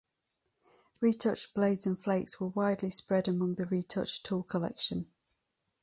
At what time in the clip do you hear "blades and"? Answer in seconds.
1.53-2.01